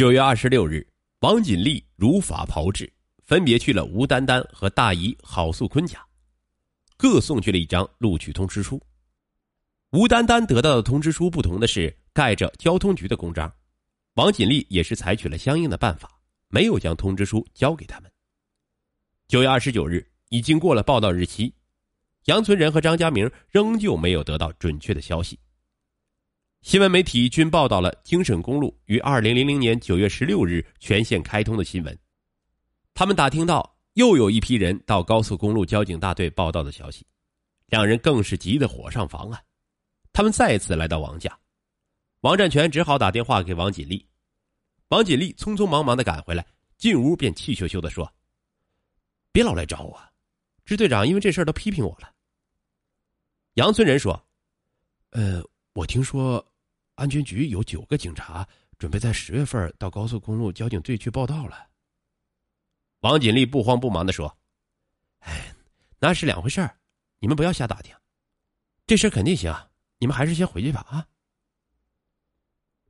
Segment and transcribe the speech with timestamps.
[0.00, 2.90] 九月二十六日，王锦丽如法炮制，
[3.26, 6.02] 分别去了吴丹丹和大姨郝素坤家，
[6.96, 8.80] 各送去了一张录取通知书。
[9.90, 13.52] 吴丹丹得到的通知书不同的是，盖着交通局的公章。
[14.14, 16.10] 王锦丽也是采取了相应的办法，
[16.48, 18.10] 没有将通知书交给他们。
[19.28, 21.52] 九月二十九日，已经过了报道日期，
[22.24, 25.38] 杨存仁和张家明仍旧没有得到准确的消息。
[26.62, 31.98] 新闻媒体均报道了京沈公路于二零零零年九月十六日全线开通的新闻。
[32.92, 37.06] 他们打听到又有一批人到高速公路交警大队报道的消息，
[37.66, 39.42] 两人更是急得火上房啊！
[40.12, 41.36] 他们再次来到王家，
[42.20, 44.06] 王占全只好打电话给王锦丽。
[44.88, 46.46] 王锦丽匆匆忙忙的赶回来，
[46.76, 48.12] 进屋便气咻咻的说
[49.32, 49.98] ：“别老来找我，
[50.66, 52.12] 支队长因为这事儿都批评我了。”
[53.54, 54.28] 杨村人说
[55.12, 56.46] ：“呃，我听说。”
[57.00, 58.46] 安全局有九个警察
[58.78, 61.66] 准备在十月份到高速公路交警队去报道了。
[63.00, 64.38] 王锦丽不慌不忙的说
[65.20, 65.50] ：“哎，
[65.98, 66.76] 那是两回事儿，
[67.18, 67.96] 你们不要瞎打听。
[68.86, 69.50] 这事肯定行，
[69.96, 71.08] 你们还是先回去吧。”啊。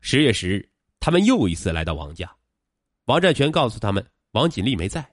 [0.00, 0.68] 十月十日，
[0.98, 2.36] 他们又一次来到王家，
[3.04, 5.08] 王占全告诉他们王锦丽没在，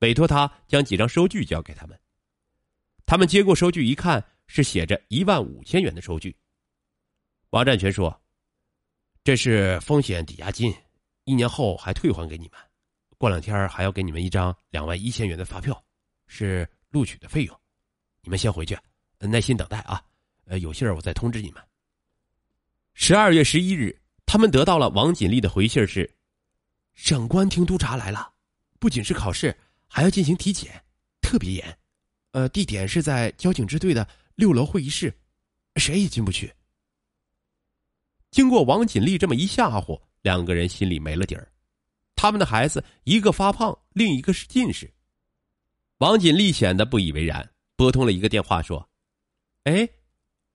[0.00, 1.98] 委托他将几张收据交给他们。
[3.06, 6.36] 他们接过收据一看，是写着一万五千元的收据。
[7.48, 8.22] 王占全说。
[9.26, 10.72] 这是风险抵押金，
[11.24, 12.52] 一年后还退还给你们。
[13.18, 15.84] 过两天还要给你们一张两万一千元的发票，
[16.28, 17.60] 是录取的费用。
[18.22, 18.78] 你们先回去，
[19.18, 20.00] 耐心等待啊。
[20.44, 21.60] 呃，有信儿我再通知你们。
[22.94, 26.08] 十二月十一日，他们得到了王锦丽的回信是：
[26.94, 28.32] 省官厅督察来了，
[28.78, 29.52] 不仅是考试，
[29.88, 30.80] 还要进行体检，
[31.20, 31.78] 特别严。
[32.30, 35.12] 呃，地点是在交警支队的六楼会议室，
[35.74, 36.54] 谁也进不去。
[38.30, 41.50] 经过王锦丽这么一吓唬，两个人心里没了底儿。
[42.14, 44.92] 他们的孩子一个发胖，另一个是近视。
[45.98, 48.86] 王锦丽显得不以为然，拨通了一个电话说
[49.64, 49.88] ：“哎，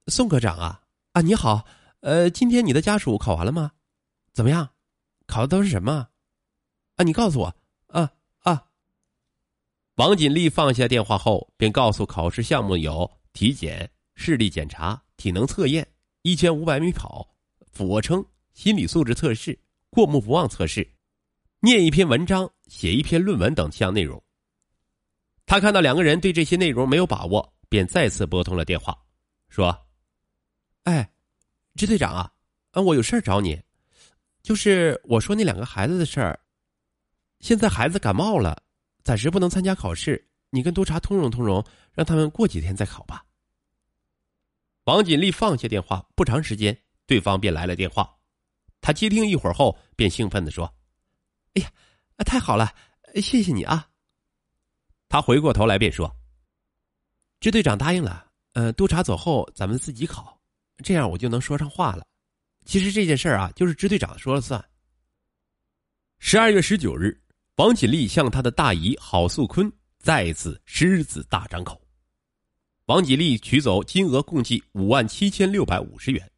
[0.06, 1.64] 宋科长啊，啊你好，
[2.00, 3.72] 呃，今天你的家属考完了吗？
[4.32, 4.68] 怎么样？
[5.26, 6.08] 考的都是什么？
[6.96, 7.56] 啊，你告诉我。
[7.88, 8.66] 啊啊。”
[9.96, 15.86] 王锦丽放下电话后，便告诉考试项目有体检、视力检查、体能测验、
[16.22, 17.31] 一千五百米跑。
[17.72, 19.58] 俯卧撑、心理素质测试、
[19.90, 20.88] 过目不忘测试、
[21.60, 24.22] 念一篇文章、写一篇论文等项内容。
[25.46, 28.96] 他看到两个人对这些内容没有把握，便再次拨通了电话，
[29.48, 29.86] 说
[30.84, 31.10] ：“哎，
[31.74, 32.30] 支队长啊，
[32.72, 33.60] 嗯，我有事儿找你，
[34.42, 36.38] 就是我说那两个孩子的事儿。
[37.40, 38.62] 现在孩子感冒了，
[39.02, 43.24] 暂时不能参加考试，你跟督察通融通融，让他们过几天再考吧。”
[44.84, 46.76] 王锦丽放下电话，不长时间。
[47.06, 48.08] 对方便来了电话，
[48.80, 50.72] 他接听一会儿后，便兴奋的说
[51.54, 51.70] ：“哎呀，
[52.24, 52.72] 太好了，
[53.16, 53.88] 谢谢你啊！”
[55.08, 56.10] 他回过头来便说
[57.40, 60.40] ：“支队长答应了，呃，督察走后咱们自己考，
[60.78, 62.06] 这样我就能说上话了。
[62.64, 64.64] 其实这件事儿啊，就是支队长说了算。”
[66.18, 67.20] 十二月十九日，
[67.56, 71.78] 王锦丽向他的大姨郝素坤再次狮子大张口，
[72.86, 76.31] 王锦丽取走金额共计五万七千六百五十元。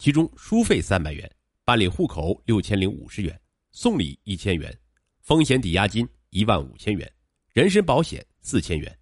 [0.00, 1.30] 其中书费三百元，
[1.62, 3.38] 办理户口六千零五十元，
[3.70, 4.74] 送礼一千元，
[5.20, 7.12] 风险抵押金一万五千元，
[7.52, 8.98] 人身保险四千元，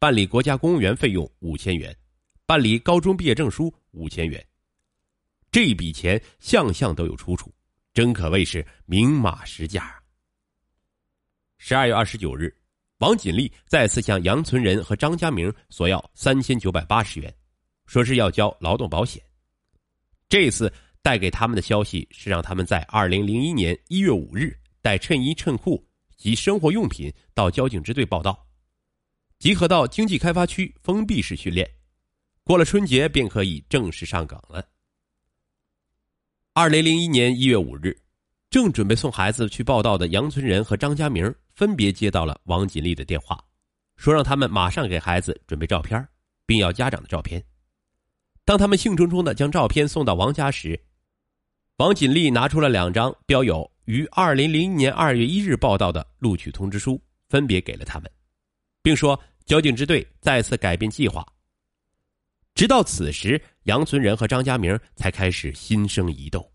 [0.00, 1.96] 办理国家公务员费用五千元，
[2.44, 4.44] 办理高中毕业证书五千元。
[5.52, 7.54] 这笔钱项项都有出处，
[7.94, 9.94] 真可谓是明码实价。
[11.56, 12.52] 十二月二十九日，
[12.98, 17.32] 王锦丽再次向杨存仁和张家明索要三千九百八十元，
[17.86, 19.22] 说是要交劳动保险。
[20.32, 20.72] 这次
[21.02, 24.50] 带给他们的消息是，让他们在二零零一年一月五日
[24.80, 28.46] 带衬衣、衬裤及生活用品到交警支队报到，
[29.38, 31.70] 集合到经济开发区封闭式训练，
[32.44, 34.66] 过了春节便可以正式上岗了。
[36.54, 37.94] 二零零一年一月五日，
[38.48, 43.38] 正准备送孩子去报道的杨存仁和张家明分别接到了王锦丽的电话，
[43.96, 46.08] 说让他们马上给孩子准备照片，
[46.46, 47.44] 并要家长的照片。
[48.44, 50.80] 当他们兴冲冲的将照片送到王家时，
[51.76, 58.10] 王锦丽拿出了两张标有于二零零一年二月一日报道的录取通知书，分别给了他们，
[58.82, 61.26] 并说交警支队再次改变计划。
[62.54, 66.52] 直到此时，杨存仁和张家明才开始心生疑窦，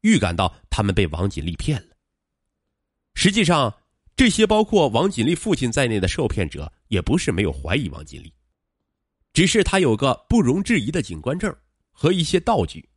[0.00, 1.96] 预感到他们被王锦丽骗了。
[3.14, 3.74] 实际上，
[4.16, 8.32] 这些包括王锦丽父亲在内的受骗者也不是没有怀疑王锦丽。
[9.34, 11.54] 只是他有个不容置疑的警官证
[11.90, 12.88] 和一些道具，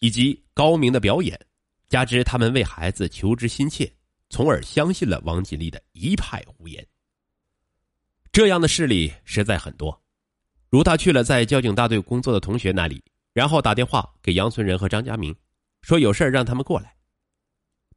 [0.00, 1.40] 以及高明的表演，
[1.88, 3.90] 加之他们为孩子求知心切，
[4.28, 6.84] 从而相信了王锦丽的一派胡言。
[8.32, 10.02] 这样的事例实在很多，
[10.68, 13.00] 如他去了在交警大队工作的同学那里，
[13.32, 15.32] 然后打电话给杨存仁和张家明，
[15.80, 16.92] 说有事让他们过来。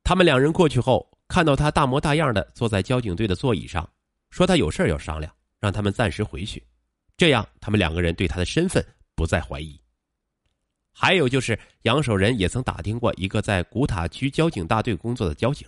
[0.03, 3.89] 他们两人过去后，看到他大模大样的坐在交警队的座椅上，
[4.29, 6.63] 说他有事要商量，让他们暂时回去，
[7.17, 8.85] 这样他们两个人对他的身份
[9.15, 9.77] 不再怀疑。
[10.91, 15.67] 还有就是杨守仁也曾打听过一个在古塔区交警大队工作的交警，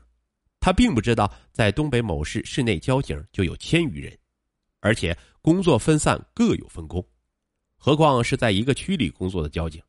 [0.60, 4.18] 他并不知道在东北某市市内交警就有千余人。
[4.80, 7.06] 而且工作分散，各有分工，
[7.78, 9.84] 何况是在一个区里工作的交警，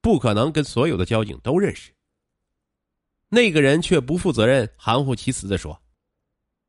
[0.00, 1.92] 不可能跟所有的交警都认识。
[3.28, 5.80] 那个人却不负责任、含糊其辞的说：“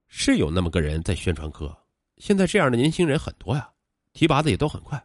[0.10, 1.76] 是有那么个人在宣传科，
[2.18, 3.71] 现在这样的年轻人很多呀，
[4.14, 5.02] 提拔的也都很快。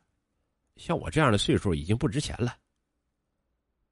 [0.76, 2.56] 像我这样的岁数已经不值钱了。”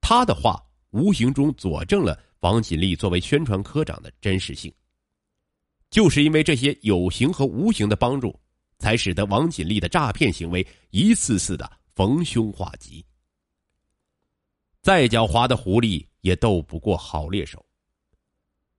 [0.00, 4.72] 他的话无形中佐证了王锦丽作为宣传科长的真实性。
[5.90, 8.38] 就是因为这些有形和无形的帮助。
[8.76, 13.02] 才使得王锦丽的诈骗行为一次次的逢凶化吉。
[14.82, 17.64] 再狡猾的狐狸也斗不过好猎手。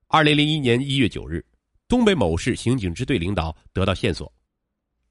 [0.08, 1.44] 二零零一年一月九日，
[1.88, 4.32] 东北某市刑警支队领导得到线索，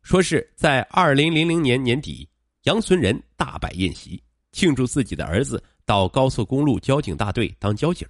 [0.05, 2.29] 说是在二零零零年年底，
[2.65, 4.23] 杨存仁大摆宴席，
[4.53, 8.07] 庆祝自己的儿子到高速公路交警大队当交警，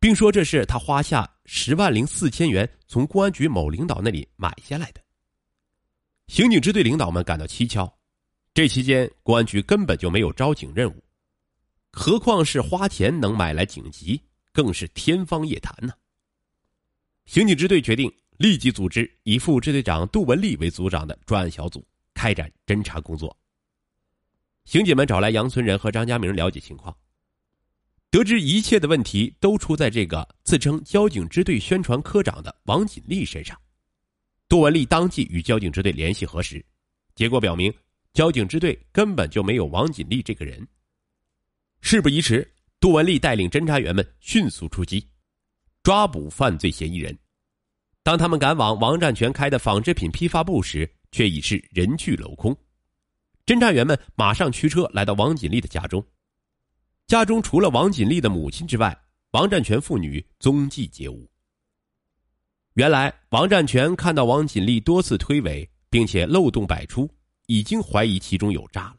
[0.00, 5.00] 并说这是他花下十万零四千元从公安局某领导那里买下来的。
[6.28, 7.92] 刑警支队领导们感到蹊跷，
[8.54, 11.04] 这期间公安局根本就没有招警任务，
[11.92, 14.18] 何况是花钱能买来警籍，
[14.54, 15.92] 更是天方夜谭呢。
[17.26, 23.36] 刑警支队决定立即组织以副支队长杜文丽为组长的专案小组，开展侦查工作。
[24.64, 26.96] 刑警们找来杨村人和张家明了解情况，
[28.10, 33.60] 得知一切的问题都出在这个自称交警支队宣传科长的王锦丽身上。
[34.48, 36.64] 杜文丽当即与交警支队联系核实，
[37.14, 37.72] 结果表明，
[38.12, 40.66] 交警支队根本就没有王锦丽这个人。
[41.80, 45.06] 事不宜迟，杜文丽带领侦查员们迅速出击，
[45.82, 47.16] 抓捕犯罪嫌疑人。
[48.04, 52.54] 当他们赶往王占全开的纺织品批发部时，却已是人去楼空。
[53.46, 56.06] 侦查员们马上驱车来到王锦丽的家中，
[57.06, 58.94] 家中除了王锦丽的母亲之外，
[59.30, 61.26] 王占全父女踪迹皆无。
[62.74, 67.10] 原来，王占全看到王锦丽多次推诿，并且漏洞百出，
[67.46, 68.82] 已经怀疑其中有诈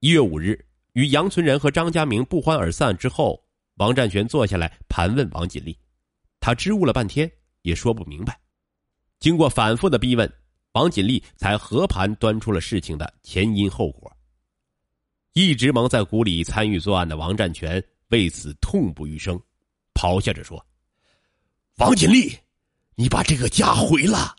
[0.00, 0.62] 一月五日，
[0.92, 3.42] 与杨存仁和张家明不欢而散之后，
[3.76, 5.78] 王占全坐下来盘问王锦丽，
[6.40, 7.30] 他支吾了半天，
[7.66, 8.40] 也说不明白。
[9.18, 10.32] 经过反复的逼问，
[10.72, 14.10] 王锦丽才和盘端出了事情的前因后果。
[15.32, 19.38] 一直蒙在鼓里参与作案的王占全为此痛不欲生，
[19.94, 20.64] 咆哮着说
[21.78, 22.38] ：“王锦丽！”
[22.94, 24.34] 你把这个家毁了。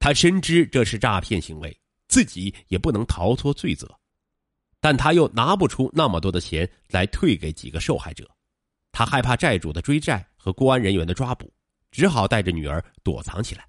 [0.00, 1.78] 他深知这是诈骗行为，
[2.08, 3.88] 自己也不能逃脱罪责，
[4.80, 8.28] 但他又拿不出那么多的钱来退给几个受害者，
[8.90, 11.52] 他害怕债主的追债和公安人员的抓捕，
[11.90, 13.66] 只好带着女儿躲藏起来。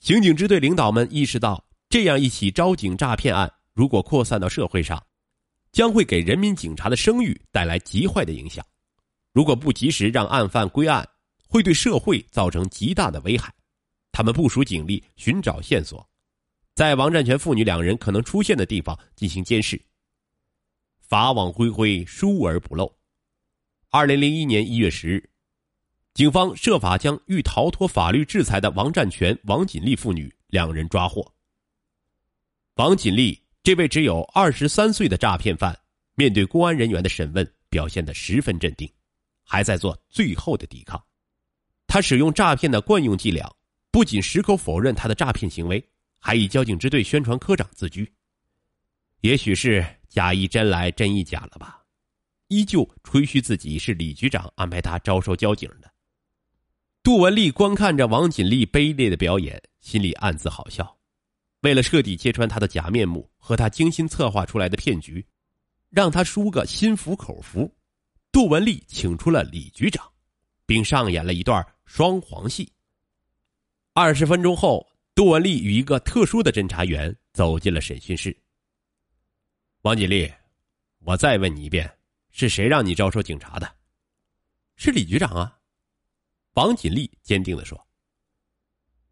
[0.00, 5.00] 刑警支队领导们意识到，这样一起招警诈骗案如果扩散到社会上，
[5.70, 8.64] 将会给人民警察的声誉带来极坏的影响。
[9.32, 11.08] 如果不及时让案犯归案，
[11.46, 13.52] 会对社会造成极大的危害。
[14.10, 16.06] 他们部署警力寻找线索，
[16.74, 19.80] 在王占全父女两人可能出现的地方进行监视。
[21.00, 22.94] 法网恢恢，疏而不漏。
[23.88, 25.30] 二零零一年一月十日，
[26.14, 31.26] 警方设法将欲逃脱法律制裁的王占全、王锦丽父女两人抓获。
[32.74, 35.78] 王锦丽这位只有二十三岁的诈骗犯，
[36.14, 38.90] 面对公安人员的审问，表现得十分镇定，
[39.42, 41.02] 还在做最后的抵抗。
[41.86, 43.50] 他使用诈骗的惯用伎俩，
[43.90, 45.82] 不仅矢口否认他的诈骗行为，
[46.18, 48.10] 还以交警支队宣传科长自居。
[49.20, 51.82] 也许是假亦真来真亦假了吧，
[52.48, 55.91] 依旧吹嘘自己是李局长安排他招收交警的。
[57.02, 60.96] 杜文丽观看着王锦丽卑劣的表演，心里暗自好笑。
[61.62, 65.24] 为了彻底揭穿他的假面目和他精心策划出来的骗局，
[65.90, 67.72] 让他输个心服口服，
[68.30, 70.08] 杜文丽请出了李局长，
[70.64, 71.64] 并上演了一段。
[71.84, 72.72] 双簧戏。
[73.92, 78.34] 二十分钟后，杜文丽与一个特殊的侦查员走进了审讯室。
[79.82, 80.32] 王锦丽，
[81.00, 81.92] 我再问你一遍，
[82.30, 83.70] 是谁让你招收警察的？
[84.76, 85.58] 是李局长啊。
[86.54, 87.86] 王锦丽坚定的说：“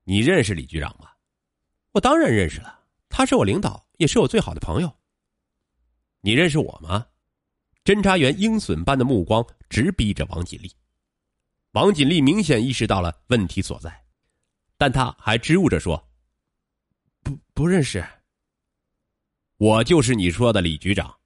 [0.04, 1.09] 你认识李局长吗？”
[1.92, 4.97] 我当然认识了，他是我领导，也是我最好的朋友。
[6.20, 7.06] 你认识我吗？
[7.82, 10.70] 侦查员鹰隼般的目光直逼着王锦丽。
[11.73, 14.04] 王锦丽明显意识到了问题所在，
[14.76, 16.11] 但他还支吾着说
[17.25, 18.04] ：“不，不认识。
[19.56, 21.18] 我就是你说的李局长。”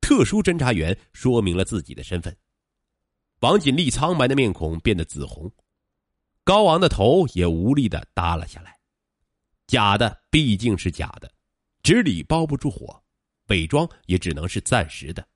[0.00, 2.36] 特殊侦查员说明了自己的身份。
[3.42, 5.52] 王锦丽苍白的面孔变得紫红，
[6.44, 8.78] 高昂的头也无力的耷拉下来。
[9.66, 11.28] 假的毕竟是假的，
[11.82, 13.02] 纸里包不住火，
[13.48, 15.26] 伪装也只能是暂时的。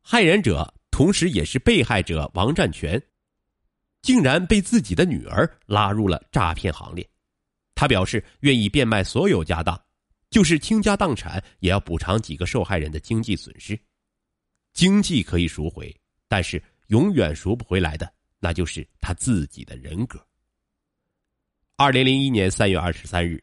[0.00, 3.02] 害人者同时也是被害者王占全，
[4.02, 7.04] 竟然被自己的女儿拉入了诈骗行列。
[7.74, 9.76] 他表示愿意变卖所有家当，
[10.30, 13.76] 就是倾家荡产也要补偿几个受害人的经济损失。
[14.72, 15.92] 经济可以赎回，
[16.28, 20.22] 但是永远赎不回来的，那就是他自己的人格。
[21.76, 23.42] 二零零一年三月二十三日，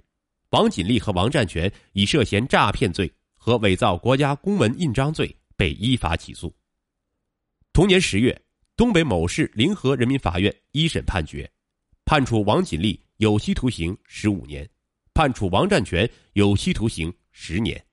[0.51, 6.55] 王锦丽和王占全以涉嫌诈骗罪和伪造国家公文印章罪被依法起诉。
[7.73, 8.39] 同年十月，
[8.77, 11.51] 东北某市临河人民法院一审判决，
[12.05, 14.69] 判处王锦丽有期徒刑十五年，
[15.11, 17.83] 判处王占全有期徒刑十年。